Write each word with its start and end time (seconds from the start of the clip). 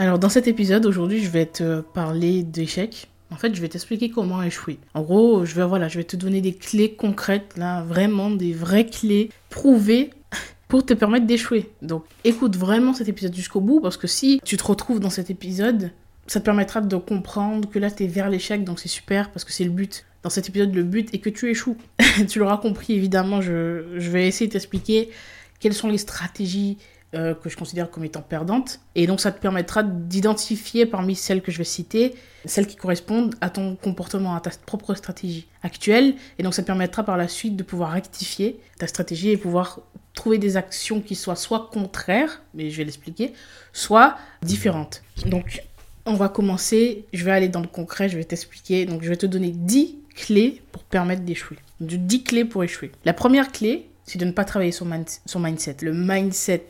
Alors 0.00 0.20
dans 0.20 0.28
cet 0.28 0.46
épisode 0.46 0.86
aujourd'hui 0.86 1.20
je 1.20 1.28
vais 1.28 1.46
te 1.46 1.80
parler 1.80 2.44
d'échecs. 2.44 3.08
En 3.32 3.36
fait 3.36 3.52
je 3.52 3.60
vais 3.60 3.68
t'expliquer 3.68 4.10
comment 4.10 4.40
échouer. 4.44 4.78
En 4.94 5.02
gros 5.02 5.44
je 5.44 5.56
vais 5.56 5.64
voilà 5.64 5.88
je 5.88 5.98
vais 5.98 6.04
te 6.04 6.14
donner 6.14 6.40
des 6.40 6.54
clés 6.54 6.94
concrètes 6.94 7.54
là 7.56 7.82
vraiment 7.82 8.30
des 8.30 8.52
vraies 8.52 8.86
clés 8.86 9.30
prouvées 9.50 10.10
pour 10.68 10.86
te 10.86 10.94
permettre 10.94 11.26
d'échouer. 11.26 11.72
Donc 11.82 12.04
écoute 12.22 12.54
vraiment 12.54 12.94
cet 12.94 13.08
épisode 13.08 13.34
jusqu'au 13.34 13.60
bout 13.60 13.80
parce 13.80 13.96
que 13.96 14.06
si 14.06 14.40
tu 14.44 14.56
te 14.56 14.62
retrouves 14.62 15.00
dans 15.00 15.10
cet 15.10 15.30
épisode 15.30 15.90
ça 16.28 16.38
te 16.38 16.44
permettra 16.44 16.80
de 16.80 16.96
comprendre 16.96 17.68
que 17.68 17.80
là 17.80 17.90
tu 17.90 18.04
es 18.04 18.06
vers 18.06 18.30
l'échec 18.30 18.62
donc 18.62 18.78
c'est 18.78 18.88
super 18.88 19.32
parce 19.32 19.44
que 19.44 19.52
c'est 19.52 19.64
le 19.64 19.70
but. 19.70 20.04
Dans 20.22 20.30
cet 20.30 20.48
épisode 20.48 20.72
le 20.72 20.84
but 20.84 21.12
est 21.12 21.18
que 21.18 21.30
tu 21.30 21.50
échoues. 21.50 21.76
tu 22.28 22.38
l'auras 22.38 22.58
compris 22.58 22.92
évidemment 22.92 23.40
je, 23.40 23.96
je 23.96 24.10
vais 24.10 24.28
essayer 24.28 24.46
de 24.46 24.52
t'expliquer 24.52 25.10
quelles 25.58 25.74
sont 25.74 25.88
les 25.88 25.98
stratégies 25.98 26.78
euh, 27.14 27.34
que 27.34 27.48
je 27.48 27.56
considère 27.56 27.90
comme 27.90 28.04
étant 28.04 28.20
perdante. 28.20 28.80
Et 28.94 29.06
donc 29.06 29.20
ça 29.20 29.32
te 29.32 29.40
permettra 29.40 29.82
d'identifier 29.82 30.84
parmi 30.84 31.16
celles 31.16 31.40
que 31.40 31.50
je 31.50 31.56
vais 31.56 31.64
citer, 31.64 32.14
celles 32.44 32.66
qui 32.66 32.76
correspondent 32.76 33.34
à 33.40 33.48
ton 33.48 33.76
comportement, 33.76 34.34
à 34.34 34.40
ta 34.40 34.50
propre 34.66 34.94
stratégie 34.94 35.46
actuelle. 35.62 36.16
Et 36.38 36.42
donc 36.42 36.52
ça 36.52 36.60
te 36.60 36.66
permettra 36.66 37.04
par 37.04 37.16
la 37.16 37.26
suite 37.26 37.56
de 37.56 37.62
pouvoir 37.62 37.92
rectifier 37.92 38.60
ta 38.78 38.86
stratégie 38.86 39.30
et 39.30 39.38
pouvoir 39.38 39.80
trouver 40.12 40.36
des 40.36 40.58
actions 40.58 41.00
qui 41.00 41.14
soient 41.14 41.36
soit 41.36 41.70
contraires, 41.72 42.42
mais 42.52 42.68
je 42.68 42.76
vais 42.76 42.84
l'expliquer, 42.84 43.32
soit 43.72 44.18
différentes. 44.42 45.02
Donc 45.24 45.62
on 46.04 46.14
va 46.14 46.28
commencer, 46.28 47.06
je 47.14 47.24
vais 47.24 47.30
aller 47.30 47.48
dans 47.48 47.60
le 47.62 47.68
concret, 47.68 48.10
je 48.10 48.18
vais 48.18 48.24
t'expliquer. 48.24 48.84
Donc 48.84 49.02
je 49.02 49.08
vais 49.08 49.16
te 49.16 49.24
donner 49.26 49.50
10 49.50 49.96
clés 50.14 50.60
pour 50.72 50.82
permettre 50.82 51.22
d'échouer. 51.22 51.56
10 51.80 52.24
clés 52.24 52.44
pour 52.44 52.64
échouer. 52.64 52.92
La 53.06 53.14
première 53.14 53.50
clé, 53.50 53.88
c'est 54.04 54.18
de 54.18 54.24
ne 54.24 54.32
pas 54.32 54.44
travailler 54.44 54.72
son, 54.72 54.88
son 55.24 55.40
mindset. 55.40 55.76
Le 55.82 55.94
mindset 55.94 56.66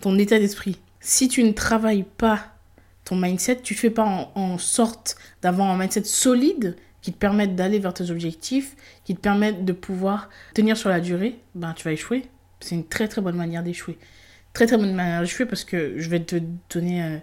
ton 0.00 0.18
état 0.18 0.38
d'esprit. 0.38 0.78
Si 1.00 1.28
tu 1.28 1.42
ne 1.44 1.52
travailles 1.52 2.04
pas 2.16 2.54
ton 3.04 3.16
mindset, 3.16 3.60
tu 3.62 3.74
ne 3.74 3.78
fais 3.78 3.90
pas 3.90 4.30
en, 4.34 4.58
sorte 4.58 5.16
d'avoir 5.40 5.70
un 5.70 5.78
mindset 5.78 6.04
solide 6.04 6.76
qui 7.00 7.12
te 7.12 7.18
permette 7.18 7.54
d'aller 7.54 7.78
vers 7.78 7.94
tes 7.94 8.10
objectifs, 8.10 8.76
qui 9.04 9.14
te 9.14 9.20
permette 9.20 9.64
de 9.64 9.72
pouvoir 9.72 10.28
tenir 10.54 10.76
sur 10.76 10.90
la 10.90 11.00
durée, 11.00 11.38
ben 11.54 11.72
tu 11.72 11.84
vas 11.84 11.92
échouer. 11.92 12.24
C'est 12.60 12.74
une 12.74 12.84
très 12.84 13.08
très 13.08 13.20
bonne 13.20 13.36
manière 13.36 13.62
d'échouer. 13.62 13.98
Très 14.52 14.66
très 14.66 14.76
bonne 14.76 14.94
manière 14.94 15.20
d'échouer 15.20 15.46
parce 15.46 15.64
que 15.64 15.94
je 15.96 16.10
vais 16.10 16.20
te 16.20 16.36
donner, 16.70 17.02
euh, 17.02 17.18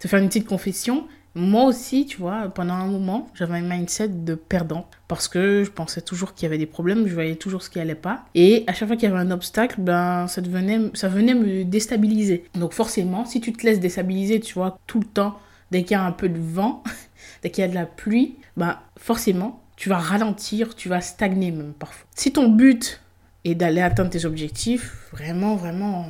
te 0.00 0.08
faire 0.08 0.18
une 0.18 0.28
petite 0.28 0.46
confession. 0.46 1.06
Moi 1.38 1.66
aussi, 1.66 2.04
tu 2.04 2.16
vois, 2.16 2.48
pendant 2.48 2.74
un 2.74 2.88
moment, 2.88 3.28
j'avais 3.32 3.58
un 3.58 3.60
mindset 3.60 4.08
de 4.08 4.34
perdant 4.34 4.88
parce 5.06 5.28
que 5.28 5.62
je 5.62 5.70
pensais 5.70 6.00
toujours 6.00 6.34
qu'il 6.34 6.42
y 6.42 6.46
avait 6.46 6.58
des 6.58 6.66
problèmes, 6.66 7.06
je 7.06 7.14
voyais 7.14 7.36
toujours 7.36 7.62
ce 7.62 7.70
qui 7.70 7.78
allait 7.78 7.94
pas. 7.94 8.24
Et 8.34 8.64
à 8.66 8.72
chaque 8.72 8.88
fois 8.88 8.96
qu'il 8.96 9.08
y 9.08 9.12
avait 9.12 9.20
un 9.20 9.30
obstacle, 9.30 9.80
ben, 9.80 10.26
ça, 10.26 10.40
devenait, 10.40 10.90
ça 10.94 11.06
venait 11.06 11.34
me 11.34 11.62
déstabiliser. 11.62 12.42
Donc 12.54 12.72
forcément, 12.72 13.24
si 13.24 13.40
tu 13.40 13.52
te 13.52 13.64
laisses 13.64 13.78
déstabiliser, 13.78 14.40
tu 14.40 14.54
vois, 14.54 14.80
tout 14.88 14.98
le 14.98 15.06
temps, 15.06 15.38
dès 15.70 15.84
qu'il 15.84 15.92
y 15.92 15.94
a 15.94 16.02
un 16.02 16.10
peu 16.10 16.28
de 16.28 16.40
vent, 16.40 16.82
dès 17.44 17.50
qu'il 17.50 17.62
y 17.62 17.64
a 17.64 17.70
de 17.70 17.74
la 17.76 17.86
pluie, 17.86 18.34
ben, 18.56 18.76
forcément, 18.96 19.62
tu 19.76 19.88
vas 19.88 19.98
ralentir, 19.98 20.74
tu 20.74 20.88
vas 20.88 21.00
stagner 21.00 21.52
même 21.52 21.72
parfois. 21.72 22.04
Si 22.16 22.32
ton 22.32 22.48
but 22.48 23.00
est 23.44 23.54
d'aller 23.54 23.80
atteindre 23.80 24.10
tes 24.10 24.24
objectifs, 24.24 25.08
vraiment, 25.12 25.54
vraiment, 25.54 26.04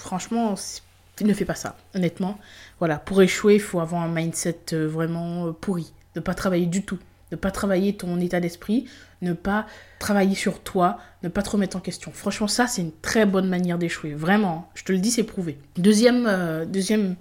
franchement, 0.00 0.56
ne 1.26 1.34
fais 1.34 1.44
pas 1.44 1.54
ça, 1.54 1.76
honnêtement. 1.94 2.38
Voilà, 2.78 2.98
pour 2.98 3.20
échouer, 3.22 3.54
il 3.54 3.60
faut 3.60 3.80
avoir 3.80 4.02
un 4.02 4.08
mindset 4.08 4.58
euh, 4.72 4.86
vraiment 4.86 5.46
euh, 5.46 5.52
pourri, 5.52 5.92
ne 6.16 6.20
pas 6.20 6.34
travailler 6.34 6.66
du 6.66 6.84
tout, 6.84 6.98
ne 7.32 7.36
pas 7.36 7.50
travailler 7.50 7.96
ton 7.96 8.20
état 8.20 8.40
d'esprit, 8.40 8.86
ne 9.22 9.32
pas 9.32 9.66
travailler 9.98 10.34
sur 10.34 10.60
toi, 10.60 10.98
ne 11.22 11.28
pas 11.28 11.42
te 11.42 11.50
remettre 11.50 11.76
en 11.76 11.80
question. 11.80 12.12
Franchement, 12.12 12.48
ça, 12.48 12.66
c'est 12.66 12.82
une 12.82 12.92
très 12.92 13.26
bonne 13.26 13.48
manière 13.48 13.78
d'échouer, 13.78 14.14
vraiment. 14.14 14.70
Je 14.74 14.84
te 14.84 14.92
le 14.92 14.98
dis, 14.98 15.10
c'est 15.10 15.24
prouvé. 15.24 15.58
Deuxième, 15.76 16.26
euh, 16.26 16.64
deuxième 16.64 17.16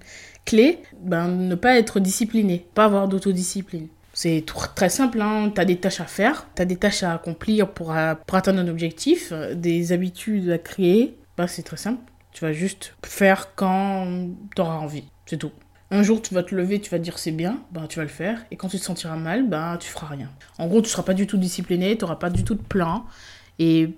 clé, 0.45 0.79
ben, 1.01 1.27
ne 1.27 1.55
pas 1.55 1.77
être 1.77 1.99
discipliné, 1.99 2.67
pas 2.73 2.85
avoir 2.85 3.07
d'autodiscipline. 3.07 3.87
C'est 4.13 4.43
très 4.73 4.89
simple, 4.89 5.21
hein. 5.21 5.51
tu 5.53 5.61
as 5.61 5.65
des 5.65 5.77
tâches 5.77 6.01
à 6.01 6.05
faire, 6.05 6.47
tu 6.55 6.61
as 6.63 6.65
des 6.65 6.77
tâches 6.77 7.03
à 7.03 7.13
accomplir 7.13 7.69
pour, 7.69 7.95
pour 8.25 8.35
atteindre 8.35 8.59
un 8.59 8.67
objectif, 8.67 9.31
des 9.53 9.91
habitudes 9.91 10.49
à 10.49 10.57
créer. 10.57 11.19
Ben, 11.37 11.45
c'est 11.45 11.61
très 11.61 11.77
simple, 11.77 12.01
tu 12.37 12.45
vas 12.45 12.53
juste 12.53 12.93
faire 13.03 13.55
quand 13.55 14.29
tu 14.55 14.61
auras 14.61 14.75
envie. 14.75 15.05
C'est 15.25 15.37
tout. 15.37 15.51
Un 15.89 16.03
jour, 16.03 16.21
tu 16.21 16.35
vas 16.35 16.43
te 16.43 16.53
lever, 16.53 16.79
tu 16.79 16.91
vas 16.91 16.99
te 16.99 17.03
dire 17.03 17.17
c'est 17.17 17.31
bien, 17.31 17.63
ben, 17.71 17.87
tu 17.87 17.97
vas 17.97 18.03
le 18.03 18.09
faire. 18.09 18.45
Et 18.51 18.57
quand 18.57 18.67
tu 18.67 18.77
te 18.77 18.83
sentiras 18.83 19.15
mal, 19.15 19.49
ben, 19.49 19.77
tu 19.77 19.89
feras 19.89 20.05
rien. 20.05 20.29
En 20.59 20.67
gros, 20.67 20.83
tu 20.83 20.87
seras 20.87 21.01
pas 21.01 21.15
du 21.15 21.25
tout 21.25 21.37
discipliné, 21.37 21.97
tu 21.97 22.03
n'auras 22.03 22.17
pas 22.17 22.29
du 22.29 22.43
tout 22.43 22.53
de 22.53 22.61
plan. 22.61 23.05
Et 23.57 23.97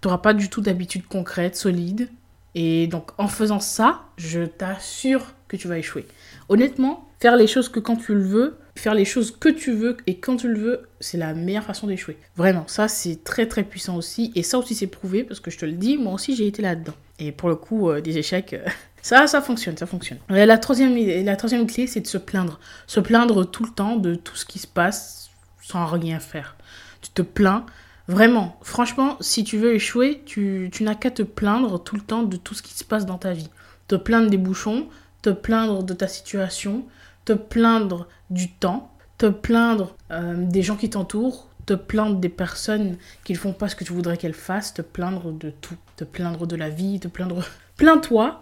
tu 0.00 0.08
n'auras 0.08 0.16
pas 0.16 0.32
du 0.32 0.48
tout 0.48 0.62
d'habitude 0.62 1.06
concrète, 1.06 1.56
solide. 1.56 2.08
Et 2.54 2.86
donc, 2.86 3.10
en 3.18 3.28
faisant 3.28 3.60
ça, 3.60 4.04
je 4.16 4.46
t'assure 4.46 5.34
que 5.46 5.58
tu 5.58 5.68
vas 5.68 5.76
échouer. 5.76 6.06
Honnêtement, 6.48 7.06
faire 7.20 7.36
les 7.36 7.46
choses 7.46 7.68
que 7.68 7.80
quand 7.80 7.96
tu 7.96 8.14
le 8.14 8.22
veux, 8.22 8.58
faire 8.76 8.94
les 8.94 9.04
choses 9.04 9.30
que 9.30 9.48
tu 9.48 9.72
veux 9.72 9.96
et 10.06 10.18
quand 10.18 10.36
tu 10.36 10.48
le 10.48 10.58
veux, 10.58 10.82
c'est 11.00 11.18
la 11.18 11.34
meilleure 11.34 11.64
façon 11.64 11.86
d'échouer. 11.86 12.18
Vraiment, 12.36 12.64
ça 12.66 12.88
c'est 12.88 13.22
très 13.22 13.46
très 13.46 13.62
puissant 13.62 13.96
aussi. 13.96 14.32
Et 14.34 14.42
ça 14.42 14.58
aussi 14.58 14.74
c'est 14.74 14.86
prouvé 14.86 15.24
parce 15.24 15.40
que 15.40 15.50
je 15.50 15.58
te 15.58 15.64
le 15.64 15.72
dis, 15.72 15.96
moi 15.96 16.12
aussi 16.14 16.34
j'ai 16.34 16.46
été 16.46 16.62
là-dedans. 16.62 16.94
Et 17.18 17.32
pour 17.32 17.48
le 17.48 17.56
coup, 17.56 17.88
euh, 17.90 18.00
des 18.00 18.18
échecs, 18.18 18.54
euh, 18.54 18.66
ça, 19.02 19.26
ça 19.26 19.40
fonctionne, 19.40 19.76
ça 19.76 19.86
fonctionne. 19.86 20.18
la, 20.28 20.58
troisième, 20.58 20.96
la 21.24 21.36
troisième 21.36 21.66
clé, 21.66 21.86
c'est 21.86 22.00
de 22.00 22.06
se 22.06 22.18
plaindre. 22.18 22.58
Se 22.86 23.00
plaindre 23.00 23.48
tout 23.48 23.64
le 23.64 23.70
temps 23.70 23.96
de 23.96 24.14
tout 24.14 24.36
ce 24.36 24.44
qui 24.44 24.58
se 24.58 24.66
passe 24.66 25.30
sans 25.62 25.86
rien 25.86 26.18
faire. 26.18 26.56
Tu 27.00 27.10
te 27.10 27.22
plains. 27.22 27.64
Vraiment, 28.06 28.58
franchement, 28.62 29.16
si 29.20 29.44
tu 29.44 29.56
veux 29.56 29.74
échouer, 29.74 30.22
tu, 30.26 30.68
tu 30.72 30.82
n'as 30.82 30.94
qu'à 30.94 31.10
te 31.10 31.22
plaindre 31.22 31.82
tout 31.82 31.96
le 31.96 32.02
temps 32.02 32.22
de 32.22 32.36
tout 32.36 32.54
ce 32.54 32.62
qui 32.62 32.74
se 32.74 32.84
passe 32.84 33.06
dans 33.06 33.16
ta 33.16 33.32
vie. 33.32 33.48
Te 33.88 33.94
plaindre 33.94 34.28
des 34.28 34.36
bouchons, 34.36 34.88
te 35.22 35.30
plaindre 35.30 35.82
de 35.82 35.94
ta 35.94 36.06
situation, 36.06 36.84
te 37.24 37.32
plaindre 37.32 38.08
du 38.30 38.50
temps, 38.50 38.92
te 39.18 39.26
plaindre 39.26 39.96
euh, 40.10 40.34
des 40.36 40.62
gens 40.62 40.76
qui 40.76 40.90
t'entourent, 40.90 41.48
te 41.66 41.74
plaindre 41.74 42.16
des 42.16 42.28
personnes 42.28 42.96
qui 43.24 43.32
ne 43.32 43.38
font 43.38 43.52
pas 43.52 43.68
ce 43.68 43.76
que 43.76 43.84
tu 43.84 43.92
voudrais 43.92 44.16
qu'elles 44.16 44.34
fassent, 44.34 44.74
te 44.74 44.82
plaindre 44.82 45.32
de 45.32 45.50
tout, 45.50 45.76
te 45.96 46.04
plaindre 46.04 46.46
de 46.46 46.56
la 46.56 46.68
vie, 46.68 47.00
te 47.00 47.08
plaindre... 47.08 47.44
Plains-toi 47.76 48.40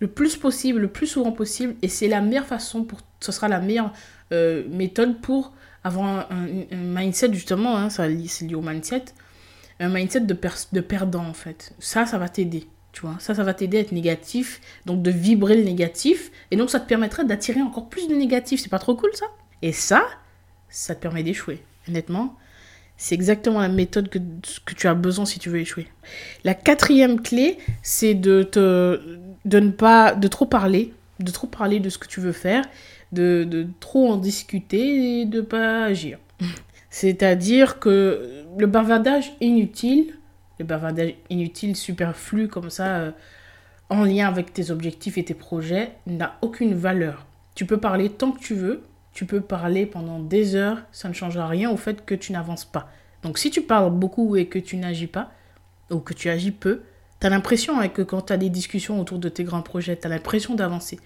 le 0.00 0.06
plus 0.06 0.36
possible, 0.36 0.80
le 0.80 0.88
plus 0.88 1.06
souvent 1.08 1.32
possible, 1.32 1.74
et 1.82 1.88
c'est 1.88 2.08
la 2.08 2.20
meilleure 2.20 2.46
façon 2.46 2.84
pour... 2.84 3.00
Ce 3.20 3.32
sera 3.32 3.48
la 3.48 3.60
meilleure 3.60 3.92
euh, 4.32 4.64
méthode 4.68 5.20
pour 5.20 5.52
avoir 5.82 6.30
un, 6.30 6.46
mindset, 6.72 7.32
justement, 7.32 7.76
hein, 7.76 7.90
c'est 7.90 8.08
lié 8.08 8.54
au 8.54 8.60
mindset, 8.60 9.06
un 9.80 9.88
mindset 9.88 10.20
de, 10.20 10.36
de 10.72 10.80
perdant, 10.80 11.24
en 11.24 11.34
fait. 11.34 11.74
Ça, 11.80 12.06
ça 12.06 12.18
va 12.18 12.28
t'aider. 12.28 12.68
Tu 12.98 13.06
vois, 13.06 13.14
ça, 13.20 13.32
ça 13.32 13.44
va 13.44 13.54
t'aider 13.54 13.76
à 13.76 13.80
être 13.82 13.92
négatif, 13.92 14.60
donc 14.84 15.02
de 15.02 15.12
vibrer 15.12 15.56
le 15.56 15.62
négatif, 15.62 16.32
et 16.50 16.56
donc 16.56 16.68
ça 16.68 16.80
te 16.80 16.88
permettra 16.88 17.22
d'attirer 17.22 17.62
encore 17.62 17.88
plus 17.88 18.08
de 18.08 18.14
négatif. 18.16 18.60
C'est 18.60 18.68
pas 18.68 18.80
trop 18.80 18.96
cool 18.96 19.10
ça? 19.14 19.26
Et 19.62 19.70
ça, 19.70 20.04
ça 20.68 20.96
te 20.96 21.00
permet 21.00 21.22
d'échouer. 21.22 21.62
Honnêtement, 21.88 22.34
c'est 22.96 23.14
exactement 23.14 23.60
la 23.60 23.68
méthode 23.68 24.08
que, 24.08 24.18
que 24.18 24.74
tu 24.74 24.88
as 24.88 24.94
besoin 24.94 25.26
si 25.26 25.38
tu 25.38 25.48
veux 25.48 25.60
échouer. 25.60 25.86
La 26.42 26.54
quatrième 26.54 27.22
clé, 27.22 27.58
c'est 27.84 28.14
de, 28.14 28.42
te, 28.42 29.00
de 29.44 29.60
ne 29.60 29.70
pas, 29.70 30.16
de 30.16 30.26
trop 30.26 30.46
parler, 30.46 30.92
de 31.20 31.30
trop 31.30 31.46
parler 31.46 31.78
de 31.78 31.90
ce 31.90 31.98
que 31.98 32.08
tu 32.08 32.18
veux 32.18 32.32
faire, 32.32 32.64
de, 33.12 33.44
de 33.48 33.68
trop 33.78 34.10
en 34.10 34.16
discuter 34.16 35.20
et 35.20 35.24
de 35.24 35.40
pas 35.40 35.84
agir. 35.84 36.18
C'est-à-dire 36.90 37.78
que 37.78 38.44
le 38.58 38.66
bavardage 38.66 39.32
inutile, 39.40 40.17
le 40.58 40.64
bavardage 40.64 41.14
inutile, 41.30 41.76
superflu, 41.76 42.48
comme 42.48 42.70
ça, 42.70 42.96
euh, 42.96 43.10
en 43.90 44.04
lien 44.04 44.28
avec 44.28 44.52
tes 44.52 44.70
objectifs 44.70 45.18
et 45.18 45.24
tes 45.24 45.34
projets, 45.34 45.92
n'a 46.06 46.36
aucune 46.42 46.74
valeur. 46.74 47.26
Tu 47.54 47.64
peux 47.66 47.78
parler 47.78 48.10
tant 48.10 48.32
que 48.32 48.40
tu 48.40 48.54
veux, 48.54 48.82
tu 49.12 49.24
peux 49.24 49.40
parler 49.40 49.86
pendant 49.86 50.20
des 50.20 50.54
heures, 50.54 50.82
ça 50.92 51.08
ne 51.08 51.14
changera 51.14 51.48
rien 51.48 51.70
au 51.70 51.76
fait 51.76 52.04
que 52.04 52.14
tu 52.14 52.32
n'avances 52.32 52.64
pas. 52.64 52.88
Donc 53.22 53.38
si 53.38 53.50
tu 53.50 53.62
parles 53.62 53.92
beaucoup 53.92 54.36
et 54.36 54.46
que 54.46 54.58
tu 54.58 54.76
n'agis 54.76 55.06
pas, 55.06 55.32
ou 55.90 55.98
que 55.98 56.14
tu 56.14 56.28
agis 56.28 56.50
peu, 56.50 56.82
tu 57.20 57.26
as 57.26 57.30
l'impression 57.30 57.80
hein, 57.80 57.88
que 57.88 58.02
quand 58.02 58.22
tu 58.22 58.32
as 58.32 58.36
des 58.36 58.50
discussions 58.50 59.00
autour 59.00 59.18
de 59.18 59.28
tes 59.28 59.44
grands 59.44 59.62
projets, 59.62 59.96
tu 59.96 60.06
as 60.06 60.10
l'impression 60.10 60.54
d'avancer. 60.54 61.00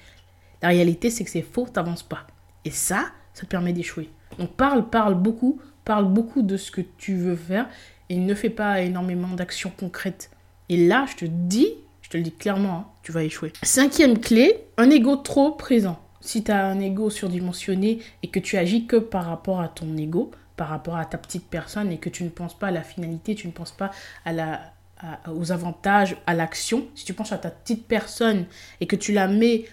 La 0.60 0.68
réalité, 0.68 1.10
c'est 1.10 1.24
que 1.24 1.30
c'est 1.30 1.42
faux, 1.42 1.66
tu 1.66 1.72
n'avances 1.76 2.02
pas. 2.02 2.26
Et 2.64 2.70
ça, 2.70 3.06
ça 3.32 3.42
te 3.42 3.46
permet 3.46 3.72
d'échouer. 3.72 4.10
Donc 4.38 4.50
parle, 4.50 4.88
parle 4.88 5.14
beaucoup, 5.14 5.60
parle 5.84 6.06
beaucoup 6.06 6.42
de 6.42 6.56
ce 6.56 6.70
que 6.70 6.80
tu 6.80 7.14
veux 7.16 7.36
faire 7.36 7.66
et 8.12 8.16
ne 8.16 8.34
fais 8.34 8.50
pas 8.50 8.82
énormément 8.82 9.28
d'actions 9.28 9.72
concrètes. 9.74 10.30
Et 10.68 10.86
là, 10.86 11.06
je 11.10 11.16
te 11.16 11.24
dis, 11.24 11.68
je 12.02 12.10
te 12.10 12.18
le 12.18 12.22
dis 12.22 12.32
clairement, 12.32 12.74
hein, 12.74 12.86
tu 13.02 13.10
vas 13.10 13.24
échouer. 13.24 13.54
Cinquième 13.62 14.18
clé, 14.18 14.64
un 14.76 14.90
ego 14.90 15.16
trop 15.16 15.52
présent. 15.52 15.98
Si 16.20 16.44
tu 16.44 16.50
as 16.50 16.66
un 16.66 16.78
ego 16.78 17.08
surdimensionné 17.08 18.00
et 18.22 18.28
que 18.28 18.38
tu 18.38 18.58
agis 18.58 18.86
que 18.86 18.96
par 18.96 19.24
rapport 19.24 19.62
à 19.62 19.68
ton 19.68 19.96
ego, 19.96 20.30
par 20.56 20.68
rapport 20.68 20.96
à 20.96 21.06
ta 21.06 21.16
petite 21.16 21.46
personne 21.46 21.90
et 21.90 21.96
que 21.96 22.10
tu 22.10 22.22
ne 22.22 22.28
penses 22.28 22.56
pas 22.58 22.66
à 22.66 22.70
la 22.70 22.82
finalité, 22.82 23.34
tu 23.34 23.46
ne 23.46 23.52
penses 23.52 23.72
pas 23.72 23.90
à 24.26 24.34
la, 24.34 24.60
aux 25.34 25.50
avantages, 25.50 26.18
à 26.26 26.34
l'action, 26.34 26.86
si 26.94 27.06
tu 27.06 27.14
penses 27.14 27.32
à 27.32 27.38
ta 27.38 27.48
petite 27.48 27.88
personne 27.88 28.44
et 28.82 28.86
que 28.86 28.94
tu 28.94 29.14
la 29.14 29.26
mets 29.26 29.64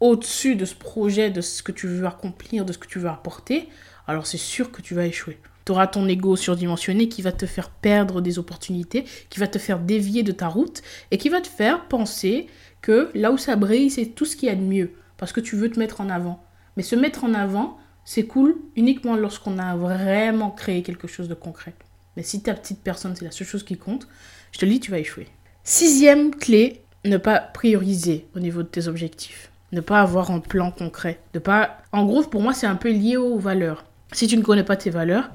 au-dessus 0.00 0.56
de 0.56 0.64
ce 0.64 0.74
projet, 0.74 1.30
de 1.30 1.42
ce 1.42 1.62
que 1.62 1.72
tu 1.72 1.88
veux 1.88 2.06
accomplir, 2.06 2.64
de 2.64 2.72
ce 2.72 2.78
que 2.78 2.88
tu 2.88 2.98
veux 2.98 3.10
apporter, 3.10 3.68
alors 4.08 4.26
c'est 4.26 4.38
sûr 4.38 4.72
que 4.72 4.80
tu 4.80 4.94
vas 4.94 5.04
échouer. 5.04 5.38
Tu 5.64 5.72
auras 5.72 5.86
ton 5.86 6.08
ego 6.08 6.36
surdimensionné 6.36 7.08
qui 7.08 7.22
va 7.22 7.32
te 7.32 7.46
faire 7.46 7.70
perdre 7.70 8.20
des 8.20 8.38
opportunités, 8.38 9.04
qui 9.30 9.40
va 9.40 9.46
te 9.46 9.58
faire 9.58 9.78
dévier 9.78 10.22
de 10.22 10.32
ta 10.32 10.48
route 10.48 10.82
et 11.10 11.18
qui 11.18 11.28
va 11.28 11.40
te 11.40 11.48
faire 11.48 11.86
penser 11.86 12.48
que 12.80 13.10
là 13.14 13.30
où 13.32 13.38
ça 13.38 13.56
brille, 13.56 13.90
c'est 13.90 14.06
tout 14.06 14.24
ce 14.24 14.36
qu'il 14.36 14.48
y 14.48 14.52
a 14.52 14.56
de 14.56 14.60
mieux 14.60 14.92
parce 15.16 15.32
que 15.32 15.40
tu 15.40 15.56
veux 15.56 15.70
te 15.70 15.78
mettre 15.78 16.00
en 16.00 16.10
avant. 16.10 16.42
Mais 16.76 16.82
se 16.82 16.96
mettre 16.96 17.24
en 17.24 17.34
avant, 17.34 17.78
c'est 18.04 18.26
cool 18.26 18.56
uniquement 18.76 19.16
lorsqu'on 19.16 19.58
a 19.58 19.76
vraiment 19.76 20.50
créé 20.50 20.82
quelque 20.82 21.06
chose 21.06 21.28
de 21.28 21.34
concret. 21.34 21.74
Mais 22.16 22.22
si 22.22 22.42
ta 22.42 22.54
petite 22.54 22.82
personne, 22.82 23.14
c'est 23.14 23.24
la 23.24 23.30
seule 23.30 23.46
chose 23.46 23.62
qui 23.62 23.76
compte, 23.76 24.08
je 24.52 24.58
te 24.58 24.64
le 24.64 24.72
dis, 24.72 24.80
tu 24.80 24.90
vas 24.90 24.98
échouer. 24.98 25.28
Sixième 25.64 26.34
clé, 26.34 26.82
ne 27.04 27.16
pas 27.16 27.38
prioriser 27.38 28.26
au 28.34 28.40
niveau 28.40 28.62
de 28.62 28.68
tes 28.68 28.88
objectifs 28.88 29.52
ne 29.72 29.80
pas 29.80 30.00
avoir 30.00 30.30
un 30.30 30.40
plan 30.40 30.70
concret. 30.70 31.18
De 31.32 31.38
pas... 31.38 31.78
En 31.92 32.04
gros, 32.04 32.22
pour 32.22 32.42
moi, 32.42 32.52
c'est 32.52 32.66
un 32.66 32.76
peu 32.76 32.90
lié 32.90 33.16
aux 33.16 33.38
valeurs. 33.38 33.84
Si 34.12 34.26
tu 34.26 34.36
ne 34.36 34.42
connais 34.42 34.64
pas 34.64 34.76
tes 34.76 34.90
valeurs, 34.90 35.30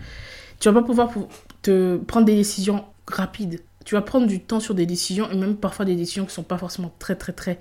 tu 0.59 0.69
vas 0.69 0.81
pas 0.81 0.85
pouvoir 0.85 1.11
te 1.61 1.97
prendre 1.97 2.25
des 2.25 2.35
décisions 2.35 2.85
rapides. 3.07 3.61
Tu 3.85 3.95
vas 3.95 4.01
prendre 4.01 4.27
du 4.27 4.41
temps 4.41 4.59
sur 4.59 4.75
des 4.75 4.85
décisions 4.85 5.29
et 5.31 5.35
même 5.35 5.55
parfois 5.55 5.85
des 5.85 5.95
décisions 5.95 6.25
qui 6.25 6.33
sont 6.33 6.43
pas 6.43 6.57
forcément 6.57 6.91
très 6.99 7.15
très 7.15 7.31
très 7.31 7.59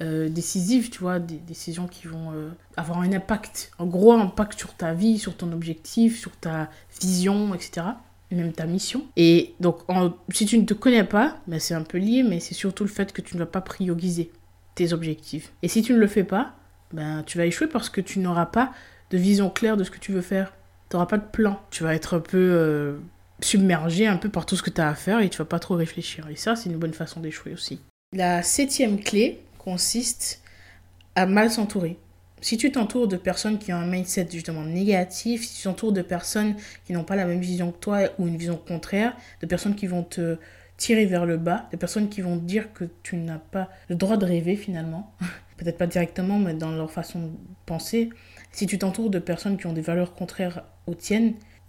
euh, 0.00 0.28
décisives, 0.28 0.90
tu 0.90 1.00
vois, 1.00 1.18
des 1.18 1.36
décisions 1.36 1.86
qui 1.86 2.06
vont 2.06 2.32
euh, 2.32 2.50
avoir 2.76 3.00
un 3.00 3.12
impact, 3.12 3.72
un 3.78 3.86
gros 3.86 4.12
impact 4.12 4.58
sur 4.58 4.74
ta 4.74 4.92
vie, 4.92 5.18
sur 5.18 5.36
ton 5.36 5.52
objectif, 5.52 6.18
sur 6.18 6.32
ta 6.36 6.70
vision, 7.00 7.54
etc. 7.54 7.86
Et 8.30 8.34
même 8.34 8.52
ta 8.52 8.66
mission. 8.66 9.06
Et 9.16 9.54
donc, 9.58 9.78
si 10.30 10.44
tu 10.44 10.58
ne 10.58 10.64
te 10.64 10.74
connais 10.74 11.04
pas, 11.04 11.38
ben 11.46 11.58
c'est 11.58 11.74
un 11.74 11.82
peu 11.82 11.98
lié, 11.98 12.22
mais 12.22 12.40
c'est 12.40 12.54
surtout 12.54 12.84
le 12.84 12.90
fait 12.90 13.12
que 13.12 13.22
tu 13.22 13.36
ne 13.36 13.38
vas 13.38 13.46
pas 13.46 13.62
prioriser 13.62 14.30
objectifs. 14.92 15.52
Et 15.62 15.68
si 15.68 15.82
tu 15.82 15.92
ne 15.92 15.98
le 15.98 16.06
fais 16.06 16.24
pas, 16.24 16.54
ben, 16.92 17.22
tu 17.26 17.38
vas 17.38 17.46
échouer 17.46 17.66
parce 17.66 17.90
que 17.90 18.00
tu 18.00 18.18
n'auras 18.20 18.46
pas 18.46 18.72
de 19.10 19.18
vision 19.18 19.50
claire 19.50 19.76
de 19.76 19.84
ce 19.84 19.90
que 19.90 19.98
tu 19.98 20.12
veux 20.12 20.20
faire. 20.20 20.52
Tu 20.90 20.96
n'auras 20.96 21.06
pas 21.06 21.18
de 21.18 21.26
plan. 21.26 21.60
Tu 21.70 21.82
vas 21.82 21.94
être 21.94 22.16
un 22.16 22.20
peu 22.20 22.38
euh, 22.38 22.98
submergé 23.40 24.06
un 24.06 24.16
peu 24.16 24.28
par 24.28 24.46
tout 24.46 24.56
ce 24.56 24.62
que 24.62 24.70
tu 24.70 24.80
as 24.80 24.88
à 24.88 24.94
faire 24.94 25.20
et 25.20 25.28
tu 25.28 25.38
vas 25.38 25.44
pas 25.44 25.58
trop 25.58 25.74
réfléchir. 25.74 26.28
Et 26.30 26.36
ça, 26.36 26.56
c'est 26.56 26.70
une 26.70 26.78
bonne 26.78 26.94
façon 26.94 27.20
d'échouer 27.20 27.52
aussi. 27.52 27.80
La 28.14 28.42
septième 28.42 28.98
clé 28.98 29.40
consiste 29.58 30.42
à 31.14 31.26
mal 31.26 31.50
s'entourer. 31.50 31.98
Si 32.40 32.56
tu 32.56 32.70
t'entoures 32.70 33.08
de 33.08 33.16
personnes 33.16 33.58
qui 33.58 33.72
ont 33.72 33.76
un 33.76 33.86
mindset 33.86 34.28
justement 34.30 34.62
négatif, 34.62 35.44
si 35.44 35.56
tu 35.56 35.62
t'entoures 35.64 35.92
de 35.92 36.02
personnes 36.02 36.54
qui 36.86 36.92
n'ont 36.92 37.04
pas 37.04 37.16
la 37.16 37.24
même 37.24 37.40
vision 37.40 37.72
que 37.72 37.78
toi 37.78 38.00
ou 38.18 38.28
une 38.28 38.36
vision 38.36 38.56
contraire, 38.56 39.16
de 39.40 39.46
personnes 39.46 39.74
qui 39.74 39.88
vont 39.88 40.04
te 40.04 40.38
tirer 40.76 41.06
vers 41.06 41.26
le 41.26 41.36
bas, 41.36 41.66
des 41.72 41.76
personnes 41.76 42.08
qui 42.08 42.20
vont 42.20 42.36
dire 42.36 42.72
que 42.72 42.84
tu 43.02 43.16
n'as 43.16 43.38
pas 43.38 43.68
le 43.88 43.96
droit 43.96 44.16
de 44.16 44.24
rêver 44.24 44.54
finalement, 44.54 45.12
peut-être 45.56 45.76
pas 45.76 45.88
directement, 45.88 46.38
mais 46.38 46.54
dans 46.54 46.70
leur 46.70 46.90
façon 46.90 47.20
de 47.20 47.30
penser. 47.66 48.10
Si 48.52 48.66
tu 48.66 48.78
t'entoures 48.78 49.10
de 49.10 49.18
personnes 49.18 49.58
qui 49.58 49.66
ont 49.66 49.72
des 49.72 49.82
valeurs 49.82 50.14
contraires 50.14 50.62
aux 50.88 50.96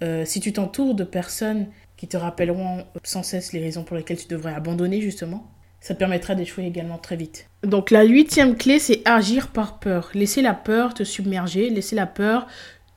euh, 0.01 0.23
si 0.25 0.39
tu 0.39 0.53
t'entoures 0.53 0.95
de 0.95 1.03
personnes 1.03 1.67
qui 1.97 2.07
te 2.07 2.15
rappelleront 2.15 2.85
sans 3.03 3.23
cesse 3.23 3.51
les 3.51 3.59
raisons 3.59 3.83
pour 3.83 3.97
lesquelles 3.97 4.17
tu 4.17 4.27
devrais 4.27 4.53
abandonner 4.53 5.01
justement, 5.01 5.51
ça 5.81 5.93
te 5.93 5.99
permettra 5.99 6.35
d'échouer 6.35 6.65
également 6.65 6.97
très 6.97 7.15
vite. 7.15 7.49
Donc 7.63 7.91
la 7.91 8.03
huitième 8.03 8.55
clé, 8.55 8.79
c'est 8.79 9.01
agir 9.05 9.49
par 9.49 9.79
peur. 9.79 10.09
Laisser 10.13 10.41
la 10.41 10.53
peur 10.53 10.93
te 10.93 11.03
submerger, 11.03 11.69
laisser 11.69 11.95
la 11.95 12.05
peur 12.05 12.47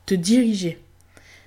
te 0.05 0.15
diriger. 0.15 0.79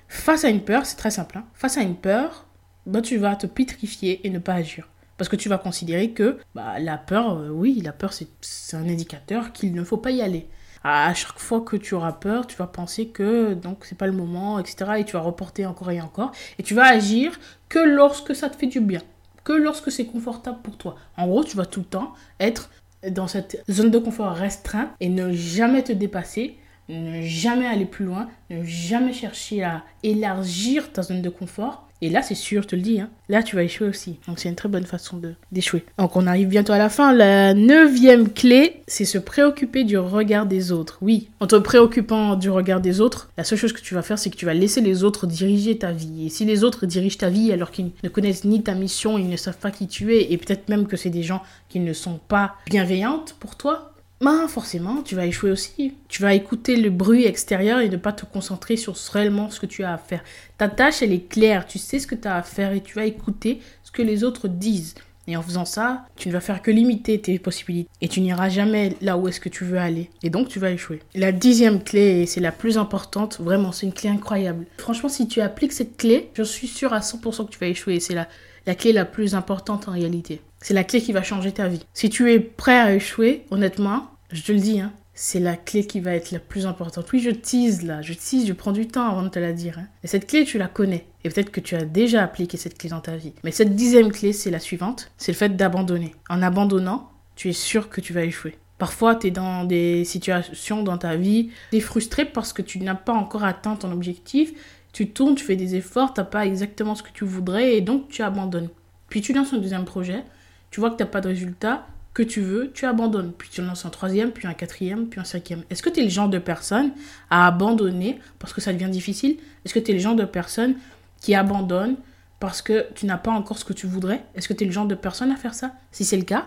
Face 0.08 0.44
à 0.44 0.48
une 0.48 0.60
peur, 0.62 0.86
c'est 0.86 0.96
très 0.96 1.10
simple. 1.10 1.38
Hein. 1.38 1.46
Face 1.54 1.78
à 1.78 1.82
une 1.82 1.96
peur, 1.96 2.46
bah, 2.86 3.02
tu 3.02 3.16
vas 3.16 3.36
te 3.36 3.46
pétrifier 3.46 4.26
et 4.26 4.30
ne 4.30 4.38
pas 4.38 4.54
agir. 4.54 4.88
Parce 5.18 5.28
que 5.28 5.36
tu 5.36 5.48
vas 5.48 5.58
considérer 5.58 6.10
que 6.10 6.38
bah, 6.54 6.78
la 6.78 6.98
peur, 6.98 7.38
euh, 7.38 7.48
oui, 7.48 7.80
la 7.82 7.92
peur, 7.92 8.12
c'est 8.12 8.76
un 8.76 8.88
indicateur 8.88 9.52
qu'il 9.52 9.74
ne 9.74 9.82
faut 9.82 9.96
pas 9.96 10.10
y 10.10 10.20
aller. 10.20 10.46
À 10.88 11.12
chaque 11.14 11.40
fois 11.40 11.62
que 11.62 11.74
tu 11.74 11.94
auras 11.94 12.12
peur, 12.12 12.46
tu 12.46 12.54
vas 12.54 12.68
penser 12.68 13.08
que 13.08 13.54
donc 13.54 13.84
c'est 13.84 13.98
pas 13.98 14.06
le 14.06 14.12
moment, 14.12 14.60
etc. 14.60 14.92
Et 14.98 15.04
tu 15.04 15.14
vas 15.14 15.20
reporter 15.20 15.66
encore 15.66 15.90
et 15.90 16.00
encore. 16.00 16.30
Et 16.60 16.62
tu 16.62 16.74
vas 16.74 16.86
agir 16.86 17.40
que 17.68 17.80
lorsque 17.80 18.36
ça 18.36 18.48
te 18.48 18.56
fait 18.56 18.68
du 18.68 18.80
bien. 18.80 19.00
Que 19.42 19.52
lorsque 19.52 19.90
c'est 19.90 20.06
confortable 20.06 20.58
pour 20.62 20.76
toi. 20.76 20.94
En 21.16 21.26
gros, 21.26 21.42
tu 21.42 21.56
vas 21.56 21.66
tout 21.66 21.80
le 21.80 21.86
temps 21.86 22.14
être 22.38 22.70
dans 23.10 23.26
cette 23.26 23.64
zone 23.68 23.90
de 23.90 23.98
confort 23.98 24.32
restreinte 24.32 24.90
et 25.00 25.08
ne 25.08 25.32
jamais 25.32 25.82
te 25.82 25.92
dépasser, 25.92 26.56
ne 26.88 27.20
jamais 27.20 27.66
aller 27.66 27.86
plus 27.86 28.04
loin, 28.04 28.28
ne 28.50 28.62
jamais 28.62 29.12
chercher 29.12 29.64
à 29.64 29.82
élargir 30.04 30.92
ta 30.92 31.02
zone 31.02 31.20
de 31.20 31.30
confort 31.30 31.85
et 32.02 32.10
là, 32.10 32.22
c'est 32.22 32.34
sûr, 32.34 32.62
je 32.62 32.68
te 32.68 32.76
le 32.76 32.82
dis, 32.82 33.00
hein, 33.00 33.08
là, 33.28 33.42
tu 33.42 33.56
vas 33.56 33.62
échouer 33.62 33.88
aussi. 33.88 34.18
Donc, 34.28 34.38
c'est 34.38 34.48
une 34.48 34.54
très 34.54 34.68
bonne 34.68 34.84
façon 34.84 35.20
d'échouer. 35.50 35.84
Donc, 35.98 36.14
on 36.16 36.26
arrive 36.26 36.48
bientôt 36.48 36.72
à 36.72 36.78
la 36.78 36.88
fin. 36.88 37.12
La 37.12 37.54
neuvième 37.54 38.30
clé, 38.30 38.82
c'est 38.86 39.04
se 39.04 39.18
préoccuper 39.18 39.84
du 39.84 39.96
regard 39.96 40.46
des 40.46 40.72
autres. 40.72 40.98
Oui, 41.00 41.28
en 41.40 41.46
te 41.46 41.56
préoccupant 41.56 42.36
du 42.36 42.50
regard 42.50 42.80
des 42.80 43.00
autres, 43.00 43.30
la 43.38 43.44
seule 43.44 43.58
chose 43.58 43.72
que 43.72 43.80
tu 43.80 43.94
vas 43.94 44.02
faire, 44.02 44.18
c'est 44.18 44.30
que 44.30 44.36
tu 44.36 44.44
vas 44.44 44.54
laisser 44.54 44.80
les 44.80 45.04
autres 45.04 45.26
diriger 45.26 45.78
ta 45.78 45.92
vie. 45.92 46.26
Et 46.26 46.28
si 46.28 46.44
les 46.44 46.64
autres 46.64 46.86
dirigent 46.86 47.18
ta 47.18 47.30
vie 47.30 47.52
alors 47.52 47.70
qu'ils 47.70 47.90
ne 48.02 48.08
connaissent 48.08 48.44
ni 48.44 48.62
ta 48.62 48.74
mission, 48.74 49.16
ils 49.16 49.28
ne 49.28 49.36
savent 49.36 49.58
pas 49.58 49.70
qui 49.70 49.86
tu 49.86 50.14
es, 50.14 50.32
et 50.32 50.36
peut-être 50.36 50.68
même 50.68 50.86
que 50.86 50.96
c'est 50.96 51.10
des 51.10 51.22
gens 51.22 51.42
qui 51.68 51.80
ne 51.80 51.92
sont 51.92 52.20
pas 52.28 52.56
bienveillantes 52.66 53.36
pour 53.40 53.56
toi, 53.56 53.92
bah 54.20 54.48
forcément, 54.48 55.02
tu 55.02 55.14
vas 55.14 55.26
échouer 55.26 55.50
aussi. 55.50 55.94
Tu 56.08 56.22
vas 56.22 56.32
écouter 56.32 56.76
le 56.76 56.88
bruit 56.88 57.26
extérieur 57.26 57.80
et 57.80 57.88
ne 57.90 57.98
pas 57.98 58.12
te 58.12 58.24
concentrer 58.24 58.76
sur 58.76 58.96
réellement 59.12 59.50
ce 59.50 59.60
que 59.60 59.66
tu 59.66 59.84
as 59.84 59.92
à 59.92 59.98
faire. 59.98 60.24
Ta 60.56 60.68
tâche, 60.68 61.02
elle 61.02 61.12
est 61.12 61.28
claire, 61.28 61.66
tu 61.66 61.78
sais 61.78 61.98
ce 61.98 62.06
que 62.06 62.14
tu 62.14 62.26
as 62.26 62.36
à 62.36 62.42
faire 62.42 62.72
et 62.72 62.80
tu 62.80 62.94
vas 62.94 63.04
écouter 63.04 63.60
ce 63.84 63.90
que 63.90 64.02
les 64.02 64.24
autres 64.24 64.48
disent. 64.48 64.94
Et 65.28 65.36
en 65.36 65.42
faisant 65.42 65.64
ça, 65.64 66.06
tu 66.16 66.28
ne 66.28 66.32
vas 66.32 66.40
faire 66.40 66.62
que 66.62 66.70
limiter 66.70 67.20
tes 67.20 67.38
possibilités. 67.38 67.90
Et 68.00 68.08
tu 68.08 68.20
n'iras 68.20 68.48
jamais 68.48 68.96
là 69.00 69.18
où 69.18 69.26
est-ce 69.26 69.40
que 69.40 69.48
tu 69.48 69.64
veux 69.64 69.78
aller. 69.78 70.08
Et 70.22 70.30
donc, 70.30 70.48
tu 70.48 70.60
vas 70.60 70.70
échouer. 70.70 71.00
La 71.14 71.32
dixième 71.32 71.82
clé, 71.82 72.26
c'est 72.26 72.40
la 72.40 72.52
plus 72.52 72.78
importante, 72.78 73.40
vraiment, 73.40 73.72
c'est 73.72 73.86
une 73.86 73.92
clé 73.92 74.08
incroyable. 74.08 74.66
Franchement, 74.78 75.08
si 75.08 75.26
tu 75.26 75.40
appliques 75.40 75.72
cette 75.72 75.96
clé, 75.96 76.30
je 76.34 76.44
suis 76.44 76.68
sûre 76.68 76.92
à 76.92 77.00
100% 77.00 77.46
que 77.46 77.50
tu 77.50 77.58
vas 77.58 77.66
échouer. 77.66 77.98
C'est 77.98 78.14
la, 78.14 78.28
la 78.66 78.76
clé 78.76 78.92
la 78.92 79.04
plus 79.04 79.34
importante 79.34 79.88
en 79.88 79.92
réalité. 79.92 80.40
C'est 80.60 80.74
la 80.74 80.84
clé 80.84 81.00
qui 81.00 81.12
va 81.12 81.22
changer 81.22 81.52
ta 81.52 81.68
vie. 81.68 81.84
Si 81.94 82.10
tu 82.10 82.32
es 82.32 82.40
prêt 82.40 82.78
à 82.78 82.94
échouer, 82.94 83.44
honnêtement, 83.50 84.10
je 84.32 84.42
te 84.42 84.52
le 84.52 84.58
dis, 84.58 84.80
hein, 84.80 84.92
c'est 85.14 85.40
la 85.40 85.56
clé 85.56 85.86
qui 85.86 86.00
va 86.00 86.12
être 86.12 86.30
la 86.30 86.38
plus 86.38 86.66
importante. 86.66 87.10
Oui, 87.12 87.20
je 87.20 87.30
tease 87.30 87.82
là, 87.82 88.02
je 88.02 88.12
tease, 88.12 88.46
je 88.46 88.52
prends 88.52 88.72
du 88.72 88.86
temps 88.86 89.08
avant 89.08 89.22
de 89.22 89.28
te 89.28 89.38
la 89.38 89.52
dire. 89.52 89.78
Hein. 89.78 89.86
Et 90.04 90.06
cette 90.06 90.26
clé, 90.26 90.44
tu 90.44 90.58
la 90.58 90.68
connais. 90.68 91.06
Et 91.24 91.30
peut-être 91.30 91.50
que 91.50 91.60
tu 91.60 91.74
as 91.74 91.84
déjà 91.84 92.22
appliqué 92.22 92.56
cette 92.56 92.76
clé 92.76 92.90
dans 92.90 93.00
ta 93.00 93.16
vie. 93.16 93.32
Mais 93.42 93.50
cette 93.50 93.74
dixième 93.74 94.12
clé, 94.12 94.32
c'est 94.32 94.50
la 94.50 94.60
suivante. 94.60 95.10
C'est 95.16 95.32
le 95.32 95.36
fait 95.36 95.56
d'abandonner. 95.56 96.14
En 96.28 96.42
abandonnant, 96.42 97.10
tu 97.34 97.48
es 97.48 97.54
sûr 97.54 97.88
que 97.88 98.00
tu 98.00 98.12
vas 98.12 98.24
échouer. 98.24 98.58
Parfois, 98.78 99.14
tu 99.14 99.28
es 99.28 99.30
dans 99.30 99.64
des 99.64 100.04
situations 100.04 100.82
dans 100.82 100.98
ta 100.98 101.16
vie, 101.16 101.50
tu 101.70 101.78
es 101.78 101.80
frustré 101.80 102.26
parce 102.26 102.52
que 102.52 102.60
tu 102.60 102.78
n'as 102.80 102.94
pas 102.94 103.14
encore 103.14 103.44
atteint 103.44 103.76
ton 103.76 103.90
objectif. 103.92 104.52
Tu 104.92 105.10
tournes, 105.10 105.34
tu 105.34 105.44
fais 105.44 105.56
des 105.56 105.76
efforts, 105.76 106.12
tu 106.12 106.20
n'as 106.20 106.26
pas 106.26 106.44
exactement 106.46 106.94
ce 106.94 107.02
que 107.02 107.10
tu 107.12 107.24
voudrais 107.24 107.74
et 107.74 107.80
donc 107.80 108.08
tu 108.08 108.22
abandonnes. 108.22 108.68
Puis 109.08 109.22
tu 109.22 109.32
lances 109.32 109.52
un 109.52 109.58
deuxième 109.58 109.84
projet, 109.84 110.24
tu 110.70 110.80
vois 110.80 110.90
que 110.90 110.96
tu 110.96 111.02
n'as 111.02 111.08
pas 111.08 111.20
de 111.20 111.28
résultat, 111.28 111.86
que 112.16 112.22
tu 112.22 112.40
veux, 112.40 112.70
tu 112.72 112.86
abandonnes. 112.86 113.32
Puis 113.36 113.50
tu 113.52 113.60
lances 113.60 113.84
un 113.84 113.90
troisième, 113.90 114.30
puis 114.30 114.48
un 114.48 114.54
quatrième, 114.54 115.06
puis 115.06 115.20
un 115.20 115.24
cinquième. 115.24 115.64
Est-ce 115.68 115.82
que 115.82 115.90
tu 115.90 116.00
es 116.00 116.02
le 116.02 116.08
genre 116.08 116.30
de 116.30 116.38
personne 116.38 116.92
à 117.28 117.46
abandonner 117.46 118.18
parce 118.38 118.54
que 118.54 118.62
ça 118.62 118.72
devient 118.72 118.88
difficile? 118.88 119.36
Est-ce 119.64 119.74
que 119.74 119.78
tu 119.78 119.90
es 119.90 119.94
le 119.94 120.00
genre 120.00 120.16
de 120.16 120.24
personne 120.24 120.76
qui 121.20 121.34
abandonne 121.34 121.96
parce 122.40 122.62
que 122.62 122.86
tu 122.94 123.04
n'as 123.04 123.18
pas 123.18 123.32
encore 123.32 123.58
ce 123.58 123.66
que 123.66 123.74
tu 123.74 123.86
voudrais? 123.86 124.24
Est-ce 124.34 124.48
que 124.48 124.54
tu 124.54 124.64
es 124.64 124.66
le 124.66 124.72
genre 124.72 124.86
de 124.86 124.94
personne 124.94 125.30
à 125.30 125.36
faire 125.36 125.52
ça? 125.52 125.72
Si 125.92 126.06
c'est 126.06 126.16
le 126.16 126.24
cas, 126.24 126.46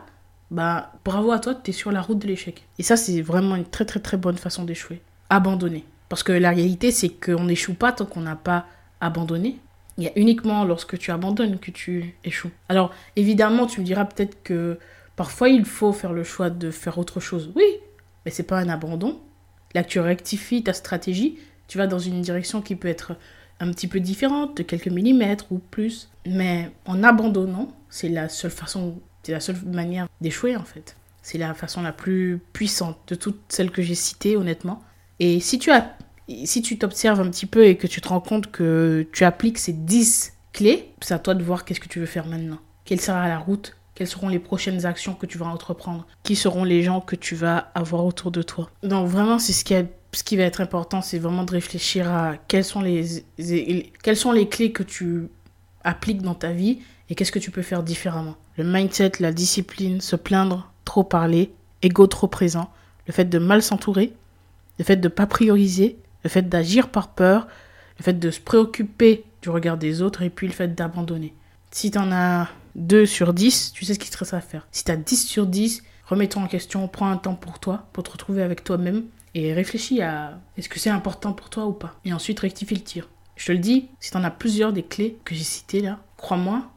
bah 0.49 0.91
bravo 1.05 1.31
à 1.31 1.37
toi, 1.37 1.53
tu 1.53 1.69
es 1.69 1.73
sur 1.73 1.91
la 1.91 2.01
route 2.01 2.17
de 2.17 2.27
l'échec. 2.27 2.65
Et 2.79 2.83
ça, 2.83 2.97
c'est 2.97 3.21
vraiment 3.21 3.55
une 3.55 3.65
très 3.65 3.85
très 3.85 3.99
très 3.99 4.17
bonne 4.17 4.37
façon 4.37 4.63
d'échouer. 4.63 5.03
Abandonner. 5.29 5.85
Parce 6.09 6.23
que 6.23 6.31
la 6.31 6.49
réalité, 6.49 6.89
c'est 6.89 7.09
qu'on 7.09 7.43
n'échoue 7.43 7.75
pas 7.75 7.91
tant 7.91 8.05
qu'on 8.05 8.21
n'a 8.21 8.35
pas 8.35 8.65
abandonné. 8.99 9.59
Il 9.99 10.05
y 10.05 10.07
a 10.07 10.11
uniquement 10.15 10.65
lorsque 10.65 10.97
tu 10.97 11.11
abandonnes 11.11 11.59
que 11.59 11.69
tu 11.69 12.15
échoues. 12.23 12.49
Alors, 12.69 12.91
évidemment, 13.15 13.67
tu 13.67 13.81
me 13.81 13.85
diras 13.85 14.05
peut-être 14.05 14.41
que 14.41 14.79
Parfois, 15.19 15.49
il 15.49 15.65
faut 15.65 15.91
faire 15.91 16.13
le 16.13 16.23
choix 16.23 16.49
de 16.49 16.71
faire 16.71 16.97
autre 16.97 17.19
chose. 17.19 17.51
Oui, 17.53 17.65
mais 18.23 18.31
c'est 18.31 18.43
pas 18.43 18.57
un 18.57 18.69
abandon. 18.69 19.19
Là, 19.75 19.83
tu 19.83 19.99
rectifies 19.99 20.63
ta 20.63 20.71
stratégie, 20.71 21.37
tu 21.67 21.77
vas 21.77 21.87
dans 21.87 21.99
une 21.99 22.21
direction 22.21 22.61
qui 22.61 22.77
peut 22.77 22.87
être 22.87 23.17
un 23.59 23.69
petit 23.73 23.89
peu 23.89 23.99
différente, 23.99 24.55
de 24.55 24.63
quelques 24.63 24.87
millimètres 24.87 25.51
ou 25.51 25.59
plus. 25.59 26.09
Mais 26.25 26.71
en 26.85 27.03
abandonnant, 27.03 27.67
c'est 27.89 28.07
la 28.07 28.29
seule 28.29 28.49
façon, 28.49 29.01
c'est 29.23 29.33
la 29.33 29.41
seule 29.41 29.57
manière 29.65 30.07
d'échouer 30.21 30.55
en 30.55 30.63
fait. 30.63 30.95
C'est 31.21 31.37
la 31.37 31.53
façon 31.53 31.81
la 31.81 31.91
plus 31.91 32.39
puissante 32.53 32.97
de 33.09 33.15
toutes 33.15 33.41
celles 33.49 33.71
que 33.71 33.81
j'ai 33.81 33.95
citées, 33.95 34.37
honnêtement. 34.37 34.81
Et 35.19 35.41
si 35.41 35.59
tu 35.59 35.69
as, 35.69 35.97
si 36.45 36.61
tu 36.61 36.77
t'observes 36.77 37.19
un 37.19 37.29
petit 37.29 37.45
peu 37.45 37.65
et 37.65 37.77
que 37.77 37.87
tu 37.87 38.01
te 38.01 38.07
rends 38.07 38.21
compte 38.21 38.51
que 38.51 39.07
tu 39.11 39.23
appliques 39.23 39.57
ces 39.57 39.73
10 39.73 40.33
clés, 40.53 40.91
c'est 41.01 41.13
à 41.13 41.19
toi 41.19 41.33
de 41.33 41.43
voir 41.43 41.65
qu'est-ce 41.65 41.79
que 41.79 41.87
tu 41.87 41.99
veux 41.99 42.05
faire 42.05 42.27
maintenant. 42.27 42.59
Quelle 42.85 43.01
sera 43.01 43.27
la 43.27 43.37
route? 43.37 43.75
Quelles 43.95 44.07
seront 44.07 44.29
les 44.29 44.39
prochaines 44.39 44.85
actions 44.85 45.13
que 45.13 45.25
tu 45.25 45.37
vas 45.37 45.47
entreprendre? 45.47 46.07
Qui 46.23 46.35
seront 46.35 46.63
les 46.63 46.83
gens 46.83 47.01
que 47.01 47.15
tu 47.15 47.35
vas 47.35 47.71
avoir 47.75 48.05
autour 48.05 48.31
de 48.31 48.41
toi? 48.41 48.69
Donc 48.81 49.07
vraiment, 49.07 49.39
c'est 49.39 49.53
ce 49.53 49.65
qui, 49.65 49.75
ce 50.13 50.23
qui 50.23 50.37
va 50.37 50.43
être 50.43 50.61
important, 50.61 51.01
c'est 51.01 51.19
vraiment 51.19 51.43
de 51.43 51.51
réfléchir 51.51 52.09
à 52.09 52.37
quelles 52.47 52.63
sont 52.63 52.81
les, 52.81 53.25
quelles 54.01 54.17
sont 54.17 54.31
les 54.31 54.47
clés 54.47 54.71
que 54.71 54.83
tu 54.83 55.27
appliques 55.83 56.21
dans 56.21 56.35
ta 56.35 56.51
vie 56.51 56.79
et 57.09 57.15
qu'est-ce 57.15 57.31
que 57.31 57.39
tu 57.39 57.51
peux 57.51 57.61
faire 57.61 57.83
différemment. 57.83 58.35
Le 58.57 58.63
mindset, 58.63 59.13
la 59.19 59.31
discipline, 59.31 59.99
se 59.99 60.15
plaindre, 60.15 60.71
trop 60.85 61.03
parler, 61.03 61.51
ego 61.81 62.07
trop 62.07 62.27
présent, 62.27 62.69
le 63.07 63.13
fait 63.13 63.25
de 63.25 63.39
mal 63.39 63.61
s'entourer, 63.61 64.13
le 64.77 64.85
fait 64.85 64.95
de 64.95 65.07
ne 65.07 65.13
pas 65.13 65.27
prioriser, 65.27 65.97
le 66.23 66.29
fait 66.29 66.47
d'agir 66.47 66.89
par 66.89 67.09
peur, 67.09 67.47
le 67.97 68.03
fait 68.03 68.13
de 68.13 68.31
se 68.31 68.39
préoccuper 68.39 69.25
du 69.41 69.49
regard 69.49 69.77
des 69.77 70.01
autres 70.01 70.21
et 70.21 70.29
puis 70.29 70.47
le 70.47 70.53
fait 70.53 70.73
d'abandonner. 70.75 71.33
Si 71.71 71.91
tu 71.91 71.97
en 71.97 72.11
as 72.11 72.49
2 72.75 73.05
sur 73.05 73.33
10, 73.33 73.73
tu 73.73 73.85
sais 73.85 73.93
ce 73.93 73.99
qui 73.99 74.09
te 74.09 74.17
reste 74.17 74.33
à 74.33 74.41
faire. 74.41 74.67
Si 74.71 74.83
tu 74.83 74.91
as 74.91 74.97
10 74.97 75.27
sur 75.27 75.45
10, 75.45 75.83
remets-toi 76.05 76.41
en 76.41 76.47
question, 76.47 76.87
prends 76.87 77.09
un 77.09 77.17
temps 77.17 77.35
pour 77.35 77.59
toi, 77.59 77.87
pour 77.93 78.03
te 78.03 78.11
retrouver 78.11 78.41
avec 78.41 78.63
toi-même 78.63 79.05
et 79.35 79.53
réfléchis 79.53 80.01
à 80.01 80.39
est-ce 80.57 80.69
que 80.69 80.79
c'est 80.79 80.89
important 80.89 81.33
pour 81.33 81.49
toi 81.49 81.65
ou 81.65 81.73
pas. 81.73 81.95
Et 82.05 82.13
ensuite 82.13 82.39
rectifie 82.39 82.75
le 82.75 82.81
tir. 82.81 83.09
Je 83.35 83.45
te 83.45 83.51
le 83.51 83.59
dis, 83.59 83.89
si 83.99 84.11
tu 84.11 84.17
en 84.17 84.23
as 84.23 84.31
plusieurs 84.31 84.73
des 84.73 84.83
clés 84.83 85.17
que 85.23 85.35
j'ai 85.35 85.43
citées 85.43 85.81
là, 85.81 85.99
crois-moi, 86.17 86.69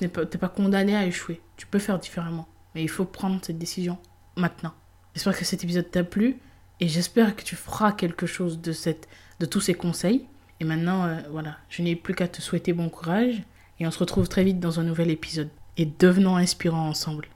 n'es 0.00 0.08
pas, 0.08 0.24
pas 0.24 0.48
condamné 0.48 0.96
à 0.96 1.04
échouer. 1.04 1.40
Tu 1.56 1.66
peux 1.66 1.78
faire 1.78 1.98
différemment. 1.98 2.48
Mais 2.74 2.82
il 2.82 2.88
faut 2.88 3.04
prendre 3.04 3.38
cette 3.42 3.58
décision 3.58 3.98
maintenant. 4.36 4.72
J'espère 5.14 5.36
que 5.36 5.44
cet 5.44 5.64
épisode 5.64 5.90
t'a 5.90 6.04
plu 6.04 6.38
et 6.80 6.88
j'espère 6.88 7.36
que 7.36 7.42
tu 7.42 7.56
feras 7.56 7.92
quelque 7.92 8.26
chose 8.26 8.60
de, 8.60 8.72
cette, 8.72 9.08
de 9.40 9.46
tous 9.46 9.60
ces 9.60 9.74
conseils. 9.74 10.26
Et 10.60 10.64
maintenant, 10.64 11.04
euh, 11.04 11.20
voilà, 11.30 11.56
je 11.68 11.82
n'ai 11.82 11.96
plus 11.96 12.14
qu'à 12.14 12.28
te 12.28 12.40
souhaiter 12.40 12.72
bon 12.72 12.88
courage 12.88 13.42
et 13.78 13.86
on 13.86 13.90
se 13.90 13.98
retrouve 13.98 14.28
très 14.28 14.44
vite 14.44 14.60
dans 14.60 14.80
un 14.80 14.84
nouvel 14.84 15.10
épisode. 15.10 15.48
Et 15.76 15.86
devenons 15.86 16.36
inspirants 16.36 16.88
ensemble. 16.88 17.28